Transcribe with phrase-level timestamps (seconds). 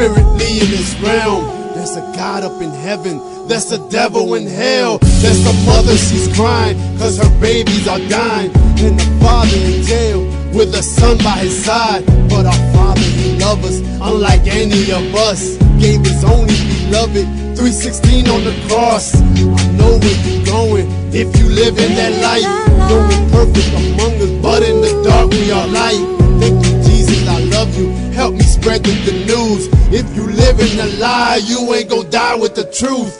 [0.00, 1.44] spiritly in this realm.
[1.74, 4.98] There's a God up in heaven, there's a devil in hell.
[5.20, 8.50] There's a mother, she's crying, cause her babies are dying.
[8.80, 10.20] And the father in jail
[10.56, 12.06] with a son by his side.
[12.30, 15.58] But our father, he loves us, unlike any of us.
[15.76, 16.56] Gave his only
[16.88, 17.26] beloved,
[17.60, 19.14] 316 on the cross.
[19.14, 22.48] I know where you're going if you live in that light.
[22.88, 26.00] No one perfect among us, but in the dark we are light.
[26.40, 27.90] Thank you, Jesus, I love you.
[28.16, 29.79] Help me spread the good news.
[29.92, 33.18] If you live in a lie, you ain't gonna die with the truth.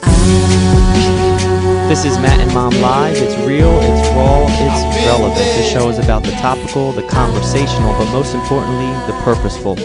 [1.89, 3.17] This is Matt and Mom Live.
[3.17, 5.35] It's real, it's raw, it's relevant.
[5.35, 9.75] This show is about the topical, the conversational, but most importantly, the purposeful.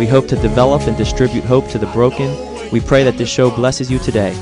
[0.00, 2.36] We hope to develop and distribute hope to the broken.
[2.72, 4.36] We pray that this show blesses you today.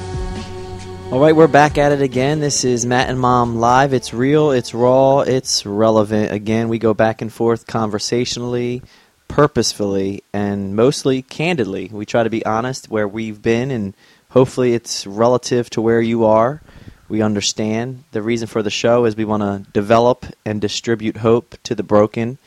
[1.12, 2.40] All right, we're back at it again.
[2.40, 3.92] This is Matt and Mom Live.
[3.92, 6.32] It's real, it's raw, it's relevant.
[6.32, 8.80] Again, we go back and forth conversationally,
[9.30, 11.88] purposefully, and mostly candidly.
[11.92, 13.94] We try to be honest where we've been, and
[14.30, 16.60] hopefully it's relative to where you are.
[17.08, 18.02] We understand.
[18.10, 21.84] The reason for the show is we want to develop and distribute hope to the
[21.84, 22.38] broken.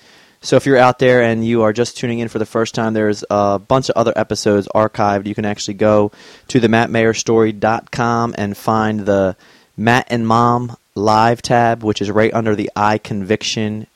[0.41, 2.93] So if you're out there and you are just tuning in for the first time,
[2.93, 5.25] there's a bunch of other episodes archived.
[5.25, 6.11] You can actually go
[6.49, 9.37] to the mattmayerstory.com and find the
[9.77, 13.87] Matt and Mom live tab, which is right under the I Conviction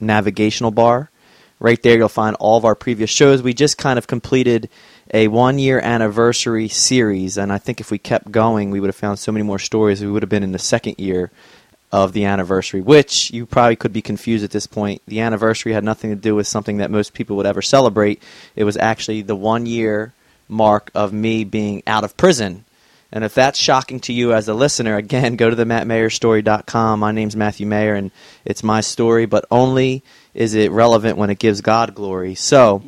[0.00, 1.10] navigational bar.
[1.60, 3.42] Right there, you'll find all of our previous shows.
[3.42, 4.68] We just kind of completed
[5.12, 8.96] a one year anniversary series, and I think if we kept going, we would have
[8.96, 10.00] found so many more stories.
[10.00, 11.30] We would have been in the second year
[11.92, 15.00] of the anniversary, which you probably could be confused at this point.
[15.06, 18.20] The anniversary had nothing to do with something that most people would ever celebrate.
[18.56, 20.12] It was actually the one year
[20.48, 22.64] mark of me being out of prison.
[23.12, 26.98] And if that's shocking to you as a listener, again, go to the mattmayerstory.com.
[26.98, 28.10] My name's Matthew Mayer, and
[28.44, 30.02] it's my story, but only
[30.34, 32.34] is it relevant when it gives God glory.
[32.34, 32.82] So,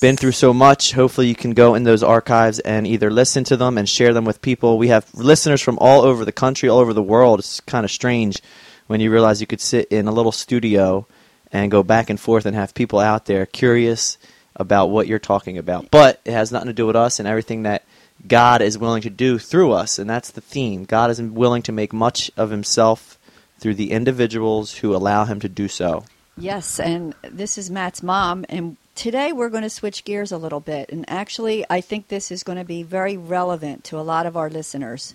[0.00, 0.92] been through so much.
[0.92, 4.24] Hopefully, you can go in those archives and either listen to them and share them
[4.24, 4.78] with people.
[4.78, 7.40] We have listeners from all over the country, all over the world.
[7.40, 8.40] It's kind of strange
[8.86, 11.06] when you realize you could sit in a little studio
[11.52, 14.18] and go back and forth and have people out there curious
[14.56, 15.90] about what you're talking about.
[15.90, 17.84] But it has nothing to do with us and everything that
[18.26, 20.84] God is willing to do through us, and that's the theme.
[20.84, 23.16] God is willing to make much of himself
[23.58, 26.04] through the individuals who allow him to do so.
[26.40, 30.60] Yes, and this is Matt's mom, and today we're going to switch gears a little
[30.60, 30.90] bit.
[30.90, 34.36] And actually, I think this is going to be very relevant to a lot of
[34.36, 35.14] our listeners.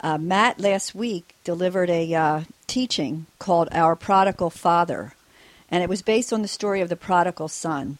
[0.00, 5.14] Uh, Matt last week delivered a uh, teaching called Our Prodigal Father,
[5.70, 7.98] and it was based on the story of the prodigal son.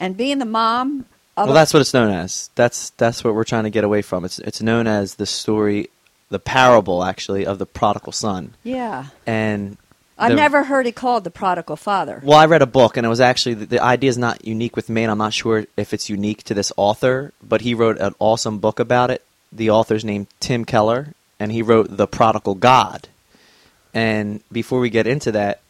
[0.00, 1.04] And being the mom
[1.36, 2.50] of Well, that's what it's known as.
[2.54, 4.24] That's that's what we're trying to get away from.
[4.24, 5.88] It's it's known as the story,
[6.30, 8.54] the parable actually of the prodigal son.
[8.64, 9.76] yeah, And
[10.18, 12.20] I've the- never heard it called the prodigal father.
[12.24, 14.76] Well, I read a book, and it was actually the, the idea is not unique
[14.76, 17.98] with me, and I'm not sure if it's unique to this author, but he wrote
[17.98, 19.22] an awesome book about it.
[19.52, 23.08] The author's named Tim Keller, and he wrote The Prodigal God.
[23.92, 25.60] And before we get into that,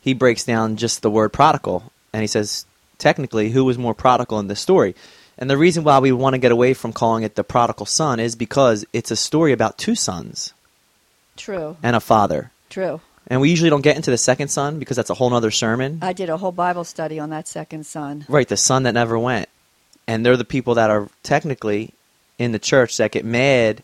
[0.00, 2.66] he breaks down just the word prodigal, and he says,
[2.98, 4.94] technically, who was more prodigal in this story?
[5.36, 8.18] And the reason why we want to get away from calling it the prodigal son
[8.18, 10.52] is because it's a story about two sons
[11.36, 12.50] True, and a father.
[12.70, 13.00] true.
[13.28, 15.98] And we usually don't get into the second son because that's a whole other sermon.
[16.02, 18.24] I did a whole Bible study on that second son.
[18.28, 19.48] Right, the son that never went.
[20.06, 21.92] And they're the people that are technically
[22.38, 23.82] in the church that get mad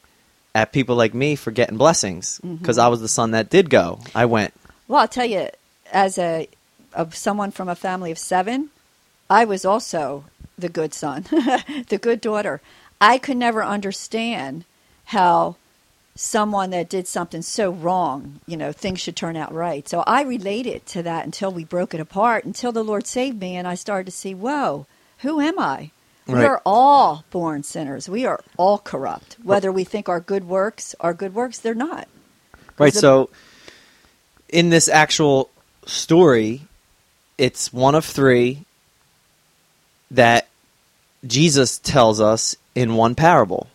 [0.55, 2.57] at people like me for getting blessings mm-hmm.
[2.57, 4.01] because I was the son that did go.
[4.15, 4.55] I went.
[4.89, 5.49] Well, I'll tell you,
[5.93, 6.49] as a
[6.95, 8.71] of someone from a family of seven,
[9.29, 10.25] I was also
[10.57, 11.23] the good son,
[11.89, 12.61] the good daughter.
[13.01, 14.65] I could never understand
[15.07, 15.57] how
[16.17, 19.89] someone that did something so wrong, you know, things should turn out right.
[19.89, 23.57] So I related to that until we broke it apart, until the Lord saved me,
[23.57, 24.87] and I started to see, whoa,
[25.19, 25.91] who am I?
[26.27, 28.09] We are all born sinners.
[28.09, 29.37] We are all corrupt.
[29.43, 32.09] Whether we think our good works are good works, they're not.
[32.79, 33.31] Right, the- so
[34.49, 35.51] in this actual
[35.85, 36.63] story,
[37.37, 38.65] it's one of three
[40.11, 40.47] that
[41.27, 43.69] Jesus tells us in one parable.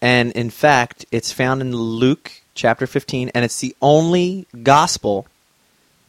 [0.00, 5.26] And in fact, it's found in Luke chapter 15, and it's the only gospel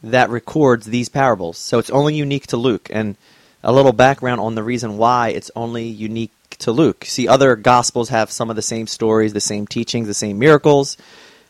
[0.02, 1.58] that records these parables.
[1.58, 2.88] So it's only unique to Luke.
[2.92, 3.16] And
[3.64, 7.04] a little background on the reason why it's only unique to Luke.
[7.04, 10.96] See, other gospels have some of the same stories, the same teachings, the same miracles.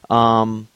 [0.09, 0.69] Um,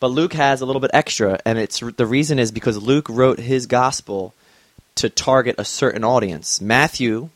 [0.00, 3.38] but Luke has a little bit extra, and it's the reason is because Luke wrote
[3.38, 4.32] his gospel
[4.94, 6.60] to target a certain audience.
[6.60, 7.28] Matthew,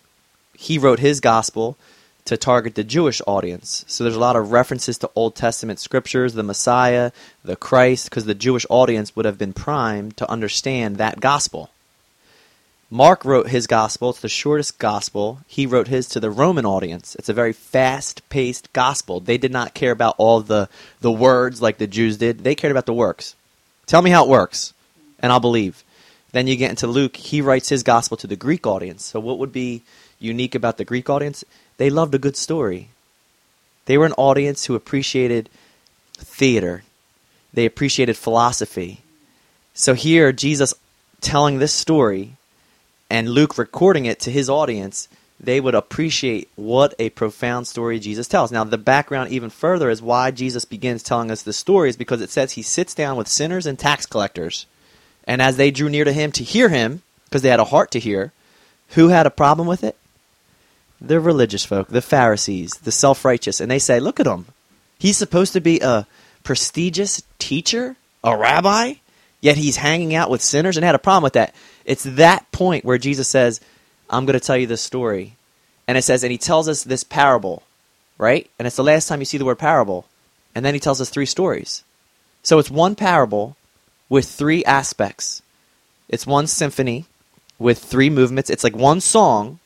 [0.56, 1.76] he wrote his gospel
[2.24, 3.84] to target the Jewish audience.
[3.88, 7.10] So there's a lot of references to Old Testament scriptures, the Messiah,
[7.44, 11.70] the Christ, because the Jewish audience would have been primed to understand that gospel.
[12.90, 14.10] Mark wrote his gospel.
[14.10, 15.40] It's the shortest gospel.
[15.46, 17.16] He wrote his to the Roman audience.
[17.16, 19.18] It's a very fast-paced gospel.
[19.18, 20.68] They did not care about all the
[21.00, 22.44] the words like the Jews did.
[22.44, 23.34] They cared about the works.
[23.86, 24.74] Tell me how it works,
[25.20, 25.82] and I'll believe.
[26.32, 27.16] Then you get into Luke.
[27.16, 29.06] He writes his gospel to the Greek audience.
[29.06, 29.82] So what would be
[30.22, 31.44] unique about the Greek audience?
[31.76, 32.88] They loved a good story.
[33.86, 35.48] They were an audience who appreciated
[36.14, 36.82] theater.
[37.52, 39.00] They appreciated philosophy.
[39.74, 40.74] So here Jesus
[41.20, 42.36] telling this story
[43.10, 45.08] and Luke recording it to his audience,
[45.38, 48.52] they would appreciate what a profound story Jesus tells.
[48.52, 52.20] Now, the background even further is why Jesus begins telling us this story is because
[52.20, 54.66] it says he sits down with sinners and tax collectors.
[55.24, 57.90] And as they drew near to him to hear him, because they had a heart
[57.92, 58.32] to hear,
[58.90, 59.96] who had a problem with it?
[61.04, 63.60] The religious folk, the Pharisees, the self righteous.
[63.60, 64.46] And they say, look at him.
[64.98, 66.06] He's supposed to be a
[66.44, 68.94] prestigious teacher, a rabbi,
[69.40, 71.54] yet he's hanging out with sinners and had a problem with that.
[71.84, 73.60] It's that point where Jesus says,
[74.08, 75.34] I'm going to tell you this story.
[75.88, 77.64] And it says, and he tells us this parable,
[78.16, 78.48] right?
[78.58, 80.06] And it's the last time you see the word parable.
[80.54, 81.82] And then he tells us three stories.
[82.44, 83.56] So it's one parable
[84.08, 85.42] with three aspects.
[86.08, 87.06] It's one symphony
[87.58, 88.50] with three movements.
[88.50, 89.58] It's like one song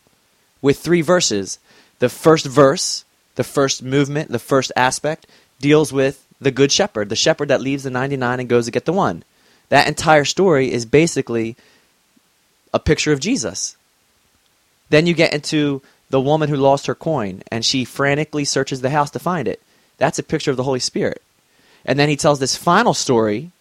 [0.67, 1.61] with three verses.
[2.01, 3.05] The first verse,
[3.37, 5.27] the first movement, the first aspect
[5.61, 8.85] deals with the good shepherd, the shepherd that leaves the 99 and goes to get
[8.85, 9.23] the one.
[9.69, 11.57] That entire story is basically
[12.75, 13.77] a picture of Jesus.
[14.91, 18.91] Then you get into the woman who lost her coin and she frantically searches the
[18.91, 19.63] house to find it.
[19.99, 21.23] That's a picture of the Holy Spirit.
[21.85, 23.53] And then he tells this final story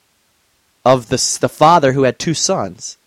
[0.83, 2.97] of the, the father who had two sons.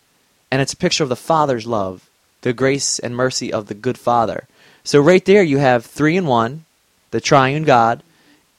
[0.53, 2.08] And it's a picture of the father's love,
[2.43, 4.47] the grace and mercy of the good father.
[4.85, 6.65] So, right there, you have three in one,
[7.11, 8.03] the triune God,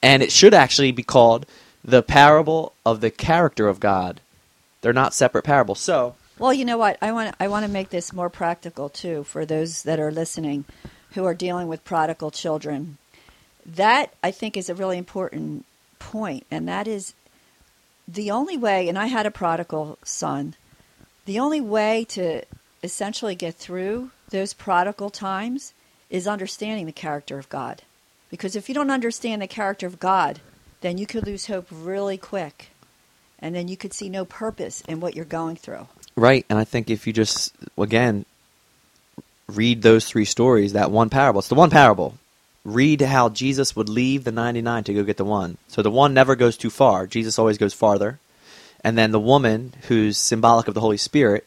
[0.02, 1.46] and it should actually be called
[1.84, 4.20] the parable of the character of God.
[4.80, 5.80] They're not separate parables.
[5.80, 6.96] So, Well, you know what?
[7.02, 10.64] I want I want to make this more practical too for those that are listening
[11.14, 12.98] who are dealing with prodigal children.
[13.66, 15.64] That I think is a really important
[15.98, 17.12] point and that is
[18.08, 20.54] the only way and I had a prodigal son.
[21.26, 22.42] The only way to
[22.82, 25.74] essentially get through those prodigal times
[26.08, 27.82] is understanding the character of God.
[28.30, 30.40] Because if you don't understand the character of God,
[30.80, 32.70] then you could lose hope really quick.
[33.38, 35.88] And then you could see no purpose in what you're going through.
[36.16, 38.24] Right, and I think if you just again
[39.48, 42.14] read those three stories, that one parable, it's the one parable.
[42.64, 45.56] Read how Jesus would leave the 99 to go get the one.
[45.68, 47.06] So the one never goes too far.
[47.06, 48.18] Jesus always goes farther.
[48.84, 51.46] And then the woman, who's symbolic of the Holy Spirit,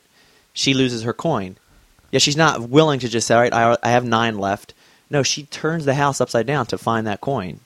[0.53, 1.57] she loses her coin.
[2.11, 4.73] Yeah, she's not willing to just say, all right, I, I have nine left.
[5.09, 7.59] No, she turns the house upside down to find that coin.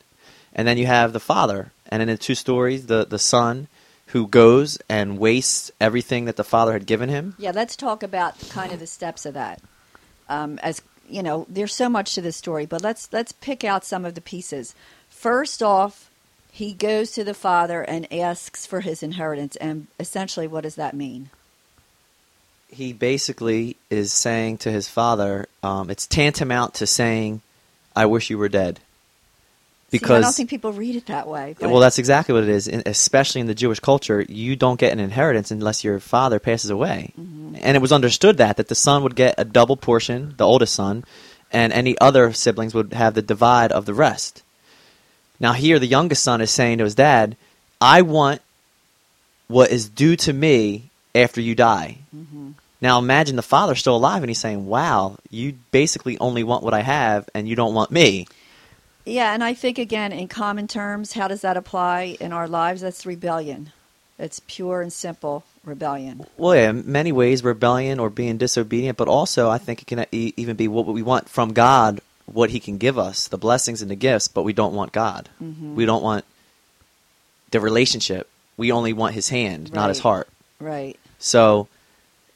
[0.53, 1.71] And then you have the father.
[1.89, 3.67] And in the two stories, the, the son
[4.07, 7.35] who goes and wastes everything that the father had given him.
[7.37, 9.61] Yeah, let's talk about kind of the steps of that.
[10.29, 13.85] Um, as you know, there's so much to this story, but let's let's pick out
[13.85, 14.75] some of the pieces.
[15.09, 16.09] First off,
[16.51, 20.93] he goes to the father and asks for his inheritance, and essentially, what does that
[20.93, 21.29] mean?
[22.69, 27.41] He basically is saying to his father, um, it's tantamount to saying,
[27.95, 28.79] I wish you were dead.
[29.89, 31.55] See, I don't think people read it that way.
[31.57, 32.67] but- Well, that's exactly what it is.
[32.67, 36.69] In, especially in the Jewish culture, you don't get an inheritance unless your father passes
[36.69, 37.13] away.
[37.17, 37.55] Mm-hmm.
[37.61, 40.75] And it was understood that that the son would get a double portion, the oldest
[40.75, 41.05] son,
[41.53, 44.43] and any other siblings would have the divide of the rest.
[45.39, 47.37] Now here, the youngest son is saying to his dad,
[47.79, 48.41] "I want
[49.47, 52.51] what is due to me after you die." Mm-hmm.
[52.79, 56.73] Now imagine the father's still alive, and he's saying, "Wow, you basically only want what
[56.73, 58.27] I have, and you don't want me."
[59.05, 62.81] Yeah, and I think again, in common terms, how does that apply in our lives?
[62.81, 63.71] That's rebellion.
[64.19, 66.25] It's pure and simple rebellion.
[66.37, 70.05] Well, yeah, in many ways, rebellion or being disobedient, but also I think it can
[70.11, 73.81] e- even be what we want from God, what He can give us, the blessings
[73.81, 75.29] and the gifts, but we don't want God.
[75.41, 75.75] Mhm.
[75.75, 76.25] We don't want
[77.51, 78.29] the relationship.
[78.57, 80.27] We only want His hand, not His heart.
[80.59, 80.97] Right.
[81.19, 81.67] So,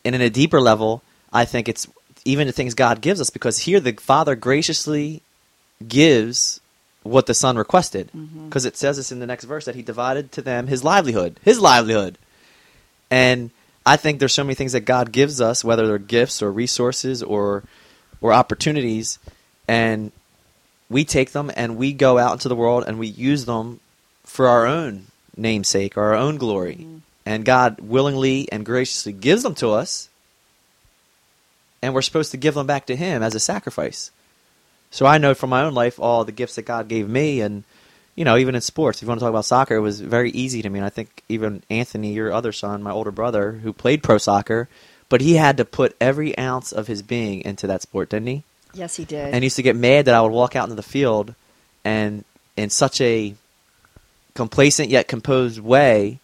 [0.03, 1.87] and in a deeper level, I think it's
[2.25, 5.21] even the things God gives us, because here the Father graciously
[5.87, 6.59] gives
[7.03, 8.09] what the Son requested,
[8.45, 11.39] because it says this in the next verse that He divided to them His livelihood,
[11.43, 12.17] His livelihood.
[13.09, 13.49] And
[13.85, 17.23] I think there's so many things that God gives us, whether they're gifts or resources
[17.23, 17.63] or
[18.21, 19.17] or opportunities,
[19.67, 20.11] and
[20.89, 23.79] we take them and we go out into the world and we use them
[24.23, 26.75] for our own namesake or our own glory.
[26.75, 27.01] Mhm.
[27.25, 30.09] And God willingly and graciously gives them to us,
[31.81, 34.11] and we're supposed to give them back to Him as a sacrifice.
[34.89, 37.63] So I know from my own life all the gifts that God gave me, and
[38.15, 40.31] you know, even in sports, if you want to talk about soccer, it was very
[40.31, 40.79] easy to me.
[40.79, 44.67] And I think even Anthony, your other son, my older brother, who played pro soccer,
[45.09, 48.43] but he had to put every ounce of his being into that sport, didn't he?
[48.73, 49.33] Yes, he did.
[49.33, 51.35] And he used to get mad that I would walk out into the field
[51.83, 52.23] and
[52.55, 53.35] in such a
[54.33, 56.19] complacent yet composed way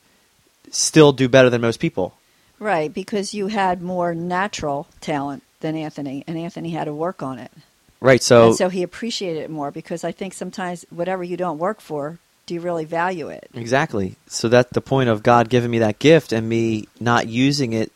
[0.72, 2.18] still do better than most people.
[2.60, 7.40] right, because you had more natural talent than Anthony, and Anthony had to work on
[7.40, 7.52] it.
[8.00, 11.58] Right, so, and so he appreciated it more because I think sometimes whatever you don't
[11.58, 13.50] work for, do you really value it?
[13.54, 14.16] exactly.
[14.28, 17.92] So that's the point of God giving me that gift and me not using it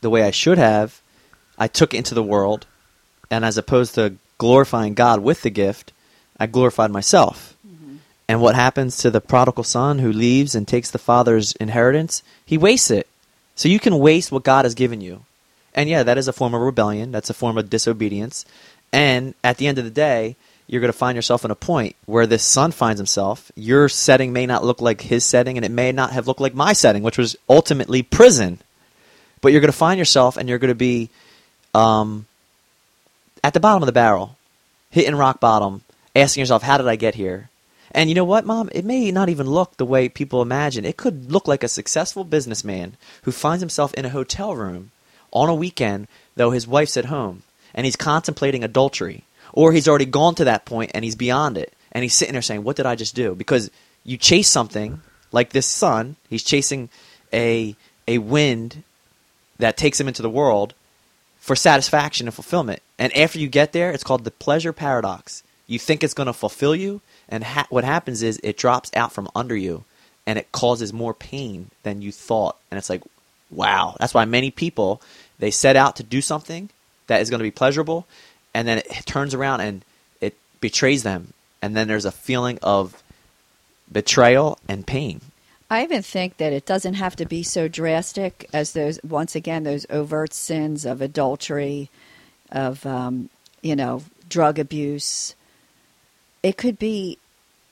[0.00, 1.00] the way I should have.
[1.58, 2.66] I took it into the world
[3.30, 5.92] and as opposed to glorifying God with the gift,
[6.38, 7.54] I glorified myself.
[8.30, 12.22] And what happens to the prodigal son who leaves and takes the father's inheritance?
[12.46, 13.08] He wastes it.
[13.56, 15.24] So you can waste what God has given you.
[15.74, 17.10] And yeah, that is a form of rebellion.
[17.10, 18.44] That's a form of disobedience.
[18.92, 20.36] And at the end of the day,
[20.68, 23.50] you're going to find yourself in a point where this son finds himself.
[23.56, 26.54] Your setting may not look like his setting, and it may not have looked like
[26.54, 28.60] my setting, which was ultimately prison.
[29.40, 31.10] But you're going to find yourself, and you're going to be
[31.74, 32.26] um,
[33.42, 34.36] at the bottom of the barrel,
[34.92, 35.82] hitting rock bottom,
[36.14, 37.49] asking yourself, "How did I get here?"
[37.92, 38.70] And you know what, Mom?
[38.72, 40.84] It may not even look the way people imagine.
[40.84, 44.92] It could look like a successful businessman who finds himself in a hotel room
[45.32, 47.42] on a weekend, though his wife's at home,
[47.74, 49.24] and he's contemplating adultery.
[49.52, 51.72] Or he's already gone to that point and he's beyond it.
[51.92, 53.34] And he's sitting there saying, What did I just do?
[53.34, 53.70] Because
[54.04, 56.88] you chase something like this son, he's chasing
[57.32, 57.74] a,
[58.06, 58.84] a wind
[59.58, 60.74] that takes him into the world
[61.38, 62.80] for satisfaction and fulfillment.
[62.98, 65.42] And after you get there, it's called the pleasure paradox.
[65.66, 69.12] You think it's going to fulfill you, and ha- what happens is it drops out
[69.12, 69.84] from under you,
[70.26, 72.56] and it causes more pain than you thought.
[72.70, 73.02] And it's like,
[73.50, 73.96] wow.
[73.98, 75.00] That's why many people
[75.38, 76.68] they set out to do something
[77.06, 78.06] that is going to be pleasurable,
[78.52, 79.84] and then it turns around and
[80.20, 81.32] it betrays them,
[81.62, 83.02] and then there's a feeling of
[83.90, 85.20] betrayal and pain.
[85.70, 89.62] I even think that it doesn't have to be so drastic as those, once again,
[89.62, 91.90] those overt sins of adultery,
[92.50, 93.30] of, um,
[93.62, 95.36] you know, drug abuse.
[96.42, 97.18] It could be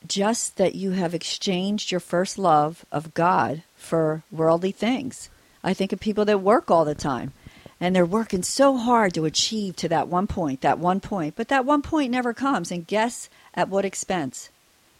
[0.06, 5.28] just that you have exchanged your first love of God for worldly things.
[5.64, 7.32] I think of people that work all the time
[7.80, 11.48] and they're working so hard to achieve to that one point, that one point, but
[11.48, 12.70] that one point never comes.
[12.70, 14.50] And guess at what expense?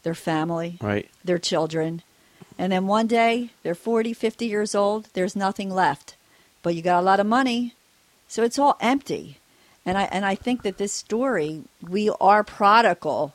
[0.03, 1.09] Their family, Right.
[1.25, 2.03] their children.
[2.59, 6.17] And then one day they're 40, 50 years old, there's nothing left.
[6.63, 7.75] But you got a lot of money,
[8.27, 9.39] so it's all empty.
[9.87, 13.35] And I and I think that this story, we are prodigal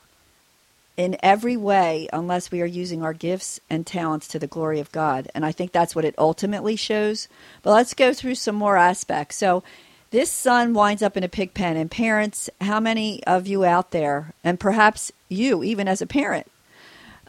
[0.95, 4.91] in every way unless we are using our gifts and talents to the glory of
[4.91, 5.29] God.
[5.33, 7.27] And I think that's what it ultimately shows.
[7.63, 9.37] But let's go through some more aspects.
[9.37, 9.63] So
[10.11, 13.91] this son winds up in a pig pen and parents, how many of you out
[13.91, 16.45] there and perhaps you even as a parent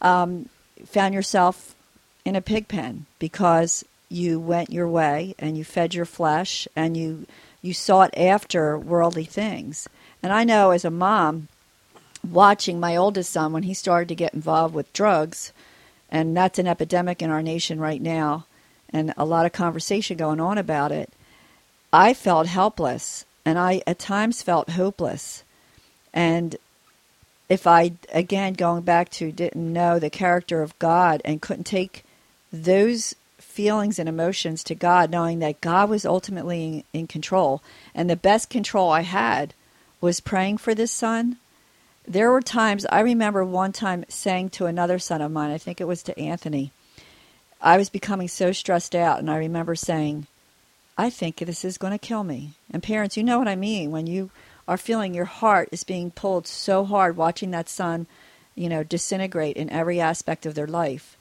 [0.03, 0.51] um,
[0.85, 1.75] found yourself
[2.27, 6.97] in a pig pen because you went your way and you fed your flesh and
[6.97, 7.27] you
[7.63, 9.89] you sought after worldly things.
[10.23, 11.49] And I know as a mom,
[12.33, 15.53] watching my oldest son when he started to get involved with drugs,
[16.11, 18.47] and that's an epidemic in our nation right now,
[18.91, 21.13] and a lot of conversation going on about it.
[21.93, 25.45] I felt helpless, and I at times felt hopeless.
[26.13, 26.57] And
[27.49, 32.05] if I, again, going back to didn't know the character of God and couldn't take
[32.53, 37.63] those feelings and emotions to God, knowing that God was ultimately in, in control,
[37.95, 39.55] and the best control I had
[40.01, 41.37] was praying for this son.
[42.07, 45.81] There were times, I remember one time saying to another son of mine, I think
[45.81, 46.71] it was to Anthony,
[47.61, 50.27] I was becoming so stressed out, and I remember saying,
[50.99, 52.53] I think this is going to kill me.
[52.71, 54.31] And parents, you know what I mean when you
[54.69, 58.07] are feeling your heart is being pulled so hard watching that son,
[58.55, 61.17] you know, disintegrate in every aspect of their life.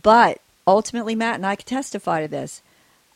[0.00, 2.62] But ultimately, Matt and I can testify to this.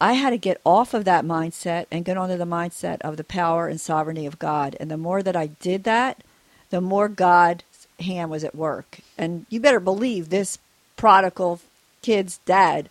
[0.00, 3.24] I had to get off of that mindset and get onto the mindset of the
[3.24, 4.76] power and sovereignty of God.
[4.78, 6.22] And the more that I did that,
[6.70, 7.64] the more God's
[8.00, 9.00] hand was at work.
[9.16, 10.58] And you better believe this
[10.96, 11.60] prodigal
[12.02, 12.90] kid's dad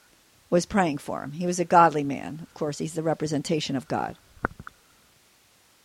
[0.49, 1.33] was praying for him.
[1.33, 2.39] He was a godly man.
[2.41, 4.15] Of course, he's the representation of God.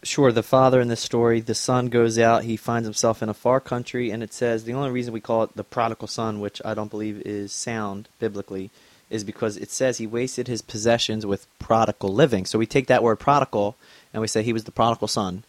[0.04, 3.34] Sure, the father in this story, the son goes out, he finds himself in a
[3.34, 6.60] far country, and it says the only reason we call it the prodigal son, which
[6.64, 8.70] I don't believe is sound biblically,
[9.10, 12.46] is because it says he wasted his possessions with prodigal living.
[12.46, 13.76] So we take that word prodigal
[14.12, 15.44] and we say he was the prodigal son.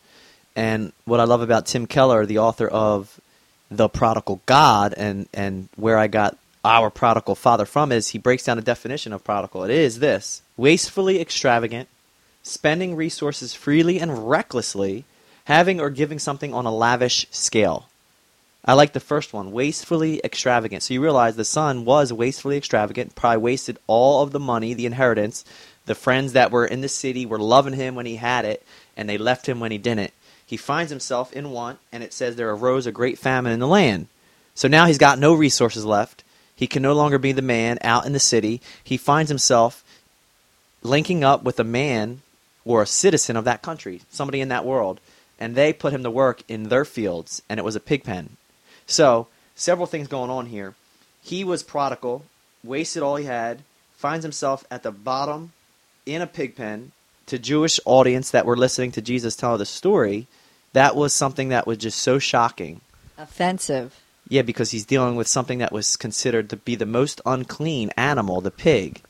[0.55, 3.19] And what I love about Tim Keller, the author of
[3.71, 8.45] The Prodigal God, and, and where I got our prodigal father from, is he breaks
[8.45, 9.63] down a definition of prodigal.
[9.63, 11.89] It is this wastefully extravagant,
[12.43, 15.05] spending resources freely and recklessly,
[15.45, 17.87] having or giving something on a lavish scale.
[18.63, 20.83] I like the first one, wastefully extravagant.
[20.83, 24.85] So you realize the son was wastefully extravagant, probably wasted all of the money, the
[24.85, 25.43] inheritance,
[25.85, 28.63] The friends that were in the city were loving him when he had it,
[28.95, 30.13] and they left him when he didn't.
[30.53, 33.65] He finds himself in want, and it says there arose a great famine in the
[33.65, 34.05] land.
[34.53, 36.23] So now he's got no resources left.
[36.55, 38.61] He can no longer be the man out in the city.
[38.83, 39.83] He finds himself
[40.83, 42.21] linking up with a man
[42.65, 44.99] or a citizen of that country, somebody in that world,
[45.39, 48.37] and they put him to work in their fields, and it was a pig pen.
[48.85, 50.75] So, several things going on here.
[51.23, 52.25] He was prodigal,
[52.63, 53.63] wasted all he had,
[53.95, 55.53] finds himself at the bottom
[56.05, 56.91] in a pig pen.
[57.25, 60.27] To Jewish audience that were listening to Jesus tell the story,
[60.73, 62.81] that was something that was just so shocking.
[63.17, 63.99] Offensive.
[64.27, 68.41] Yeah, because he's dealing with something that was considered to be the most unclean animal,
[68.41, 69.01] the pig.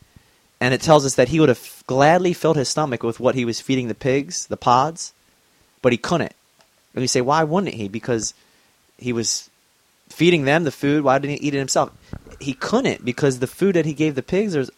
[0.60, 3.46] And it tells us that he would have gladly filled his stomach with what he
[3.46, 5.13] was feeding the pigs, the pods,
[5.82, 6.34] but he couldn't.
[6.93, 7.88] And you say, why wouldn't he?
[7.88, 8.34] Because
[8.98, 9.50] he was
[10.10, 11.03] feeding them the food.
[11.03, 11.91] Why didn't he eat it himself?
[12.39, 14.72] He couldn't because the food that he gave the pigs was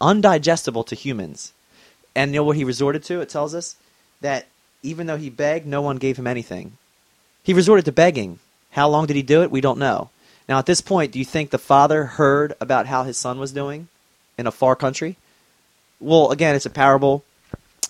[0.00, 1.52] undigestible to humans.
[2.14, 3.20] And you know what he resorted to?
[3.20, 3.76] It tells us
[4.20, 4.46] that
[4.82, 6.76] even though he begged, no one gave him anything.
[7.42, 8.38] He resorted to begging.
[8.72, 9.50] How long did he do it?
[9.50, 10.10] We don't know.
[10.48, 13.52] Now, at this point, do you think the father heard about how his son was
[13.52, 13.88] doing
[14.38, 15.16] in a far country?
[15.98, 17.24] Well, again, it's a parable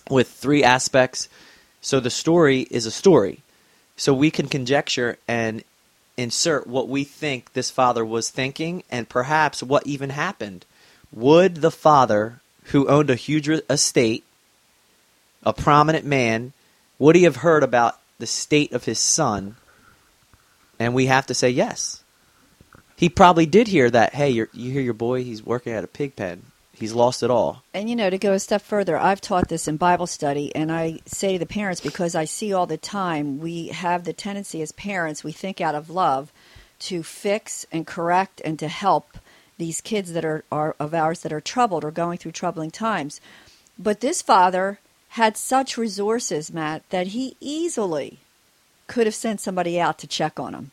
[0.09, 1.29] with three aspects.
[1.81, 3.41] So the story is a story.
[3.95, 5.63] So we can conjecture and
[6.17, 10.65] insert what we think this father was thinking and perhaps what even happened.
[11.11, 14.23] Would the father, who owned a huge estate,
[15.43, 16.53] a prominent man,
[16.99, 19.55] would he have heard about the state of his son?
[20.79, 22.03] And we have to say yes.
[22.95, 24.13] He probably did hear that.
[24.13, 25.23] Hey, you hear your boy?
[25.23, 26.43] He's working at a pig pen.
[26.73, 27.63] He's lost it all.
[27.73, 30.71] And you know, to go a step further, I've taught this in Bible study, and
[30.71, 34.61] I say to the parents because I see all the time we have the tendency
[34.61, 36.31] as parents, we think out of love
[36.79, 39.17] to fix and correct and to help
[39.57, 43.19] these kids that are, are of ours that are troubled or going through troubling times.
[43.79, 48.19] But this father had such resources, Matt, that he easily
[48.87, 50.71] could have sent somebody out to check on him.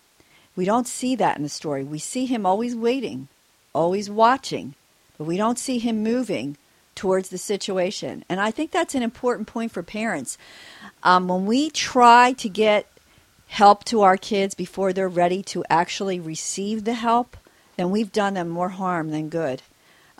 [0.56, 1.82] We don't see that in the story.
[1.82, 3.28] We see him always waiting,
[3.72, 4.74] always watching,
[5.18, 6.56] but we don't see him moving
[6.94, 8.24] towards the situation.
[8.28, 10.38] And I think that's an important point for parents.
[11.02, 12.86] Um, when we try to get
[13.48, 17.36] help to our kids before they're ready to actually receive the help,
[17.76, 19.62] then we've done them more harm than good.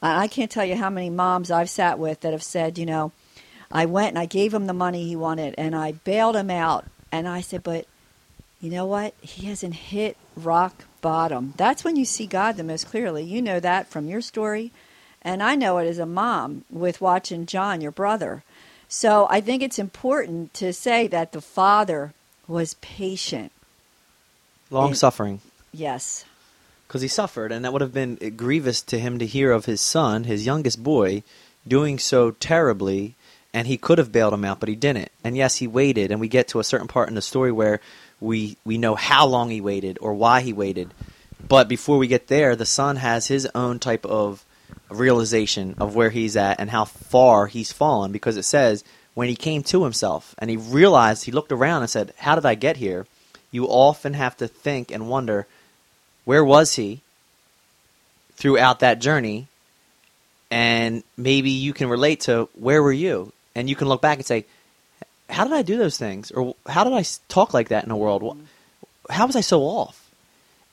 [0.03, 2.87] Uh, I can't tell you how many moms I've sat with that have said, you
[2.87, 3.13] know,
[3.75, 6.87] I went and I gave him the money he wanted and I bailed him out.
[7.11, 7.87] And I said, but
[8.61, 9.15] you know what?
[9.21, 11.53] He hasn't hit rock bottom.
[11.57, 13.25] That's when you see God the most clearly.
[13.25, 14.71] You know that from your story.
[15.21, 18.45] And I know it as a mom with watching John, your brother.
[18.89, 22.13] So I think it's important to say that the father
[22.47, 23.51] was patient.
[24.71, 25.41] Long suffering.
[25.73, 26.25] Yes.
[26.87, 29.81] Because he suffered, and that would have been grievous to him to hear of his
[29.81, 31.23] son, his youngest boy,
[31.67, 33.15] doing so terribly,
[33.55, 35.13] and he could have bailed him out, but he didn't.
[35.23, 37.81] And yes, he waited, and we get to a certain part in the story where
[38.21, 40.93] we we know how long he waited or why he waited.
[41.47, 44.45] But before we get there, the son has his own type of
[44.91, 48.83] realization of where he's at and how far he's fallen because it says
[49.15, 52.45] when he came to himself and he realized he looked around and said, "How did
[52.45, 53.07] I get here?"
[53.53, 55.47] You often have to think and wonder,
[56.25, 57.03] where was he
[58.35, 59.47] throughout that journey?
[60.51, 63.33] And maybe you can relate to where were you?
[63.55, 64.45] And you can look back and say,
[65.31, 66.31] how did I do those things?
[66.31, 68.23] Or how did I talk like that in the world?
[68.23, 68.45] Mm-hmm.
[69.11, 70.11] How was I so off?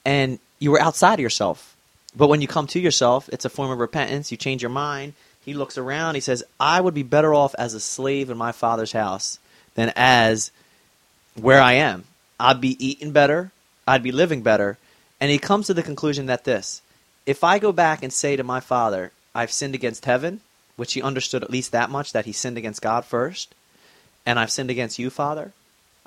[0.06, 1.76] And you were outside of yourself.
[2.16, 4.32] But when you come to yourself, it's a form of repentance.
[4.32, 5.14] You change your mind.
[5.44, 6.16] He looks around.
[6.16, 9.40] He says, I would be better off as a slave in my father's house
[9.76, 10.52] than as
[11.36, 12.04] where I am.
[12.40, 13.52] I'd be eating better.
[13.88, 14.78] I'd be living better.
[15.20, 16.82] And he comes to the conclusion that this
[17.26, 20.42] if I go back and say to my father, I've sinned against heaven,
[20.82, 23.54] which he understood at least that much, that he sinned against God first,
[24.26, 25.54] and I've sinned against you, Father.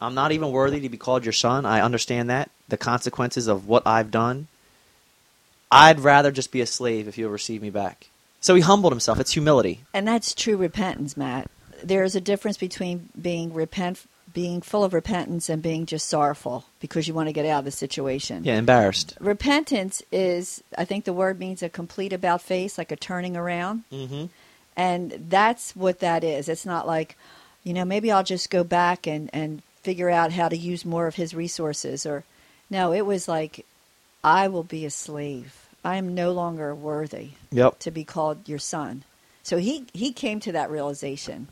[0.01, 1.65] I'm not even worthy to be called your son.
[1.65, 4.49] I understand that, the consequences of what I've done.
[5.71, 8.09] I'd rather just be a slave if you'll receive me back.
[8.41, 9.21] So he humbled himself.
[9.21, 9.85] It's humility.
[9.95, 11.49] And that's true repentance, Matt.
[11.81, 17.07] There's a difference between being repent being full of repentance and being just sorrowful because
[17.07, 18.43] you want to get out of the situation.
[18.43, 19.17] Yeah, embarrassed.
[19.21, 23.85] Repentance is, I think the word means a complete about face, like a turning around.
[23.93, 24.25] Mm-hmm.
[24.77, 26.49] And that's what that is.
[26.49, 27.17] It's not like,
[27.63, 31.07] you know, maybe I'll just go back and, and figure out how to use more
[31.07, 32.07] of his resources.
[32.07, 32.25] Or,
[32.71, 33.65] no, it was like,
[34.23, 35.69] I will be a slave.
[35.85, 37.79] I am no longer worthy yep.
[37.81, 39.05] to be called your son.
[39.43, 41.49] So he, he came to that realization.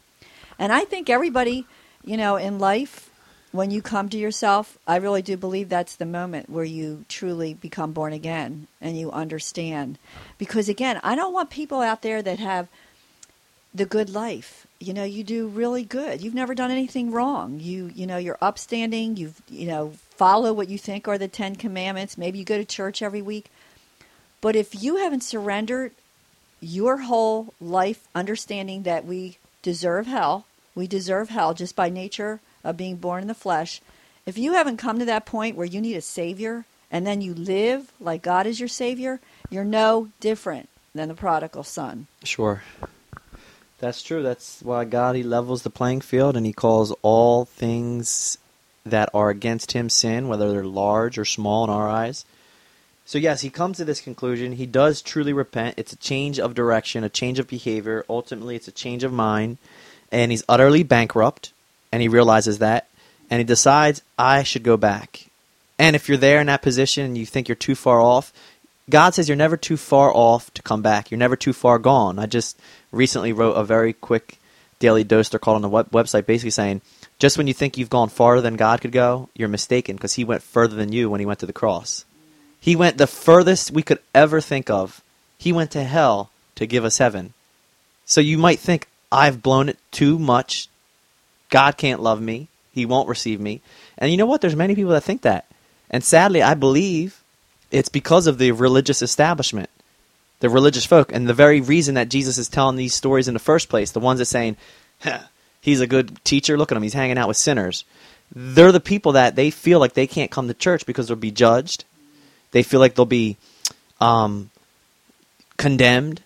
[0.59, 1.67] And I think everybody,
[2.05, 3.11] you know, in life,
[3.53, 7.53] when you come to yourself, I really do believe that's the moment where you truly
[7.53, 9.99] become born again and you understand.
[10.39, 12.69] Because again, I don't want people out there that have
[13.75, 14.67] the good life.
[14.79, 16.23] You know, you do really good.
[16.23, 17.61] You've never done anything wrong.
[17.61, 19.17] You you know, you're upstanding.
[19.17, 22.19] You've you know, follow what you think are the 10 commandments.
[22.19, 23.47] Maybe you go to church every week.
[24.41, 25.93] But if you haven't surrendered
[26.61, 32.77] your whole life understanding that we deserve hell, we deserve hell just by nature of
[32.77, 33.81] being born in the flesh.
[34.27, 37.35] If you haven't come to that point where you need a savior and then you
[37.35, 42.07] live like God is your savior, you're no different than the prodigal son.
[42.23, 42.63] Sure.
[43.83, 44.23] That's true.
[44.23, 48.39] That's why God he levels the playing field and he calls all things
[48.87, 52.25] that are against him sin, whether they're large or small in our eyes.
[53.05, 54.53] So yes, he comes to this conclusion.
[54.53, 55.75] He does truly repent.
[55.79, 58.05] It's a change of direction, a change of behavior.
[58.09, 59.59] Ultimately, it's a change of mind,
[60.13, 61.53] and he's utterly bankrupt,
[61.91, 62.87] and he realizes that,
[63.31, 65.27] and he decides I should go back.
[65.77, 68.33] And if you're there in that position and you think you're too far off,
[68.91, 71.11] God says you're never too far off to come back.
[71.11, 72.19] You're never too far gone.
[72.19, 72.59] I just
[72.91, 74.39] recently wrote a very quick
[74.79, 75.29] daily dose.
[75.29, 76.83] They're called on the web- website, basically saying
[77.19, 80.25] just when you think you've gone farther than God could go, you're mistaken because He
[80.25, 82.05] went further than you when He went to the cross.
[82.59, 85.03] He went the furthest we could ever think of.
[85.39, 87.33] He went to hell to give us heaven.
[88.05, 90.69] So you might think, I've blown it too much.
[91.51, 92.49] God can't love me.
[92.73, 93.61] He won't receive me.
[93.99, 94.41] And you know what?
[94.41, 95.47] There's many people that think that.
[95.91, 97.22] And sadly, I believe
[97.73, 99.71] it's because of the religious establishment,
[100.41, 103.41] the religious folk, and the very reason that Jesus is telling these stories in the
[103.41, 104.57] first place, the ones that saying,
[105.61, 107.85] he's a good teacher, look at him, he's hanging out with sinners.
[108.35, 111.31] They're the people that they feel like they can't come to church because they'll be
[111.31, 111.85] judged.
[112.53, 113.37] They feel like they'll be
[114.01, 114.51] um,
[115.57, 116.23] condemned.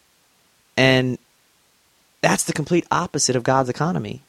[0.77, 1.19] And
[2.21, 4.23] that's the complete opposite of God's economy.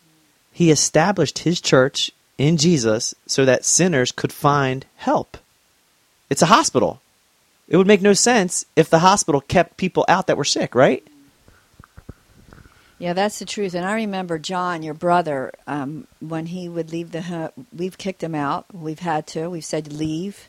[0.51, 5.38] He established his church in Jesus so that sinners could find help.
[6.30, 7.01] It's a hospital.
[7.67, 11.06] It would make no sense if the hospital kept people out that were sick, right?
[12.99, 13.75] Yeah, that's the truth.
[13.75, 18.23] And I remember John, your brother, um, when he would leave the home, we've kicked
[18.23, 18.65] him out.
[18.73, 19.49] We've had to.
[19.49, 20.47] We've said leave,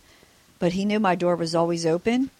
[0.58, 2.30] but he knew my door was always open.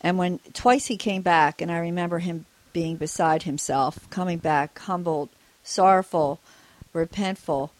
[0.00, 4.78] And when twice he came back, and I remember him being beside himself, coming back
[4.78, 5.30] humbled,
[5.64, 6.38] sorrowful,
[6.94, 7.70] repentful,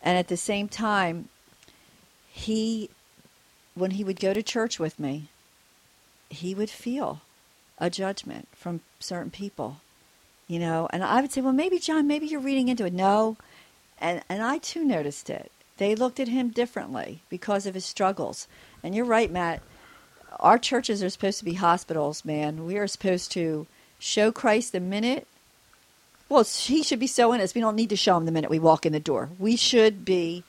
[0.00, 1.28] and at the same time,
[2.30, 2.90] he,
[3.74, 5.28] when he would go to church with me,
[6.30, 7.20] he would feel
[7.78, 9.78] a judgment from certain people
[10.46, 10.88] you know?
[10.92, 12.92] And i would say well maybe john maybe you're reading into it.
[12.92, 13.36] No.
[13.98, 15.50] And and i too noticed it.
[15.76, 18.46] They looked at him differently because of his struggles.
[18.82, 19.62] And you're right matt.
[20.40, 22.66] Our churches are supposed to be hospitals man.
[22.66, 23.66] We are supposed to
[23.98, 25.26] show christ the minute.
[26.28, 27.54] Well he should be so in us.
[27.54, 29.30] We don't need to show him the minute we walk in the door.
[29.38, 30.44] We should be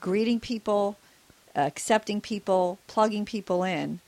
[0.00, 0.96] greeting people
[1.56, 4.00] accepting people plugging people in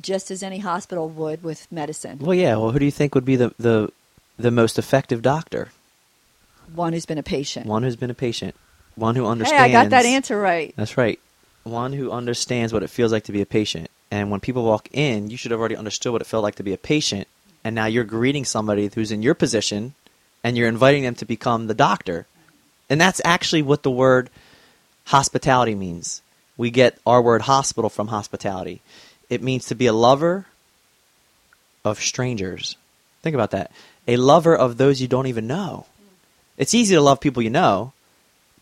[0.00, 2.56] just as any hospital would with medicine Well, yeah.
[2.56, 3.90] Well, who do you think would be the, the,
[4.38, 5.70] the most effective doctor?
[6.74, 8.54] one who's been a patient One who's been a patient,
[8.94, 9.58] one who understands.
[9.60, 9.92] hey understands.
[9.92, 11.18] i got that answer right That's right.
[11.64, 13.88] One who understands what it feels like to be a patient.
[14.10, 16.62] And when people walk in, you should have already understood what it felt like to
[16.62, 17.28] be a patient.
[17.62, 19.94] And now you're greeting somebody who's in your position
[20.42, 22.26] and you're inviting them to become the doctor.
[22.90, 24.28] And that's actually what the word
[25.06, 26.20] hospitality means.
[26.56, 28.82] We get our word hospital from hospitality.
[29.30, 30.46] It means to be a lover
[31.84, 32.76] of strangers.
[33.22, 33.70] Think about that.
[34.06, 35.86] A lover of those you don't even know.
[36.56, 37.92] It's easy to love people you know,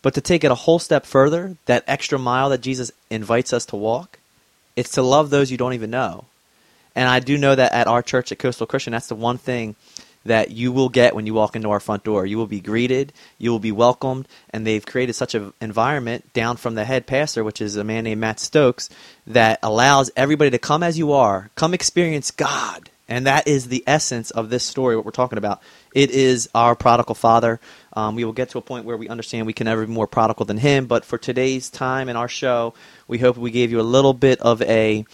[0.02, 3.66] but to take it a whole step further, that extra mile that Jesus invites us
[3.66, 4.18] to walk,
[4.76, 6.24] it's to love those you don't even know.
[6.94, 9.76] And I do know that at our church at Coastal Christian, that's the one thing
[10.24, 12.26] that you will get when you walk into our front door.
[12.26, 16.56] You will be greeted, you will be welcomed, and they've created such an environment down
[16.56, 18.90] from the head pastor, which is a man named Matt Stokes,
[19.26, 22.90] that allows everybody to come as you are, come experience God.
[23.08, 25.60] And that is the essence of this story, what we're talking about.
[25.92, 27.58] It is our prodigal father.
[27.92, 30.06] Um, we will get to a point where we understand we can never be more
[30.06, 30.86] prodigal than him.
[30.86, 32.72] But for today's time in our show,
[33.08, 35.04] we hope we gave you a little bit of a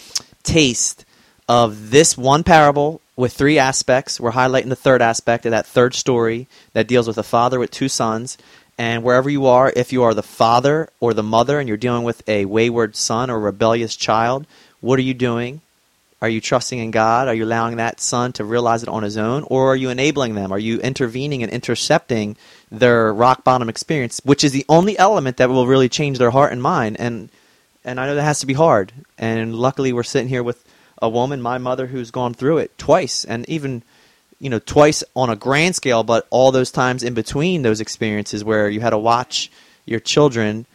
[0.42, 1.06] taste
[1.48, 4.20] of this one parable with three aspects.
[4.20, 7.70] We're highlighting the third aspect of that third story that deals with a father with
[7.70, 8.38] two sons.
[8.78, 12.04] And wherever you are, if you are the father or the mother and you're dealing
[12.04, 14.46] with a wayward son or rebellious child,
[14.80, 15.62] what are you doing?
[16.20, 17.28] Are you trusting in God?
[17.28, 19.44] Are you allowing that son to realize it on his own?
[19.44, 20.52] Or are you enabling them?
[20.52, 22.36] Are you intervening and intercepting
[22.70, 26.52] their rock bottom experience, which is the only element that will really change their heart
[26.52, 26.96] and mind?
[26.98, 27.30] And
[27.84, 28.92] and I know that has to be hard.
[29.16, 30.65] And luckily we're sitting here with
[31.00, 33.82] a woman, my mother, who's gone through it twice and even
[34.38, 38.44] you know, twice on a grand scale, but all those times in between those experiences
[38.44, 39.50] where you had to watch
[39.86, 40.66] your children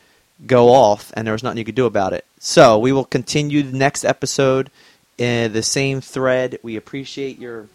[0.47, 2.25] go off and there was nothing you could do about it.
[2.39, 4.71] So we will continue the next episode
[5.17, 6.57] in the same thread.
[6.63, 7.67] We appreciate your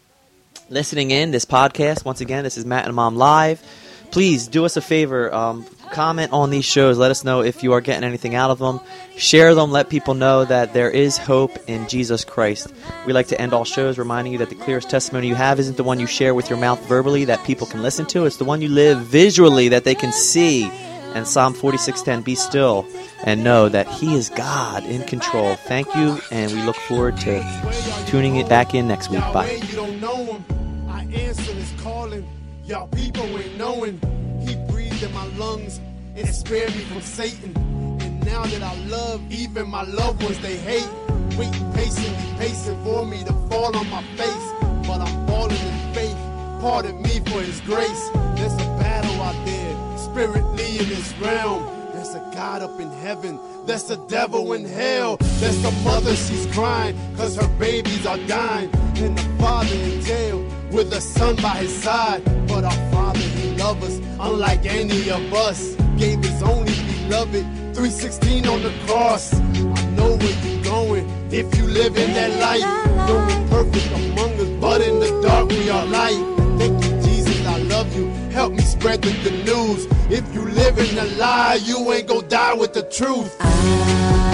[0.68, 2.04] listening in this podcast.
[2.04, 3.62] Once again, this is Matt and Mom live.
[4.10, 5.32] Please do us a favor.
[5.32, 6.98] Um, comment on these shows.
[6.98, 8.80] Let us know if you are getting anything out of them.
[9.16, 9.70] Share them.
[9.70, 12.72] Let people know that there is hope in Jesus Christ.
[13.06, 15.76] We like to end all shows reminding you that the clearest testimony you have isn't
[15.76, 18.26] the one you share with your mouth verbally that people can listen to.
[18.26, 20.70] It's the one you live visually that they can see.
[21.14, 22.86] And Psalm 46:10, be still
[23.24, 25.54] and know that He is God in control.
[25.54, 27.42] Thank you, and we look forward to
[28.06, 29.20] tuning it back in next week.
[29.32, 29.60] Bye.
[36.16, 37.54] And spared me from Satan.
[38.00, 40.88] And now that I love even my loved ones, they hate.
[41.36, 44.52] Waiting patiently, pacing for me to fall on my face.
[44.86, 46.16] But I'm falling in faith.
[46.60, 48.10] Pardon me for his grace.
[48.36, 51.64] There's a battle out there, spiritly in this realm.
[51.92, 53.38] There's a God up in heaven.
[53.66, 55.16] There's the devil in hell.
[55.40, 58.70] There's the mother, she's crying, cause her babies are dying.
[58.96, 60.38] And the father in jail
[60.70, 62.24] with a son by his side.
[62.46, 65.76] But our father, he loves us, unlike any of us.
[65.98, 66.74] Gave his only
[67.08, 69.32] beloved, 316 on the cross.
[69.32, 69.40] I
[69.96, 72.60] know where you're going if you live in that light.
[73.08, 76.22] No one perfect among us, but in the dark we are light.
[76.58, 78.08] Thank you, Jesus, I love you.
[78.30, 79.86] Help me spread the good news.
[80.10, 83.34] If you live in the lie, you ain't gonna die with the truth.
[83.40, 84.25] I've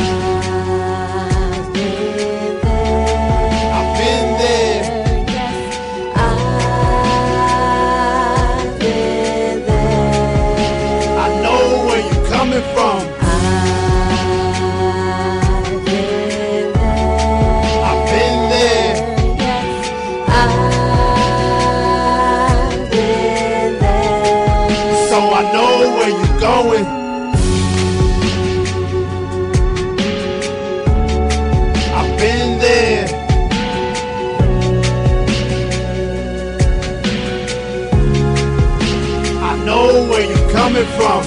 [40.73, 41.23] coming from.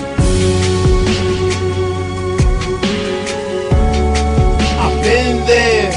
[4.80, 5.92] I've been there.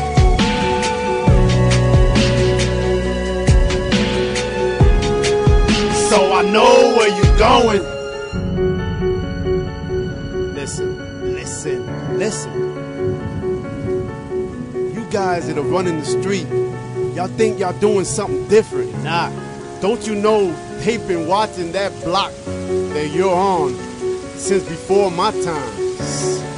[6.09, 7.83] So I know where you're going.
[10.55, 12.53] Listen, listen, listen.
[14.95, 16.47] You guys that are running the street,
[17.15, 18.93] y'all think y'all doing something different.
[19.03, 19.31] Nah.
[19.81, 22.33] Don't you know they've been watching that block
[22.69, 23.75] that you're on
[24.37, 25.99] since before my time?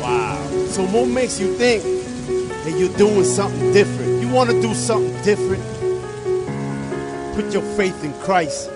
[0.01, 0.37] Wow.
[0.69, 1.83] So what makes you think
[2.65, 4.21] that you're doing something different?
[4.21, 5.63] You want to do something different?
[7.35, 8.71] Put your faith in Christ.